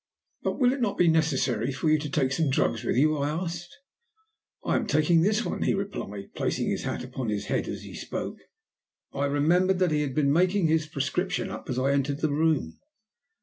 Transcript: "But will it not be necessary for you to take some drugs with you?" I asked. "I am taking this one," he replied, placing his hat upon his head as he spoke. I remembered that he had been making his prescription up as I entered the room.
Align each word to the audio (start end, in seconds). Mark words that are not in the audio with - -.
"But 0.41 0.57
will 0.59 0.73
it 0.73 0.81
not 0.81 0.97
be 0.97 1.07
necessary 1.07 1.71
for 1.71 1.87
you 1.87 1.99
to 1.99 2.09
take 2.09 2.31
some 2.31 2.49
drugs 2.49 2.83
with 2.83 2.95
you?" 2.95 3.15
I 3.17 3.29
asked. 3.29 3.77
"I 4.65 4.75
am 4.75 4.87
taking 4.87 5.21
this 5.21 5.45
one," 5.45 5.61
he 5.61 5.75
replied, 5.75 6.33
placing 6.33 6.71
his 6.71 6.85
hat 6.85 7.03
upon 7.03 7.29
his 7.29 7.45
head 7.53 7.67
as 7.67 7.83
he 7.83 7.93
spoke. 7.93 8.39
I 9.13 9.25
remembered 9.25 9.77
that 9.77 9.91
he 9.91 10.01
had 10.01 10.15
been 10.15 10.33
making 10.33 10.65
his 10.65 10.87
prescription 10.87 11.51
up 11.51 11.69
as 11.69 11.77
I 11.77 11.91
entered 11.91 12.21
the 12.21 12.31
room. 12.33 12.79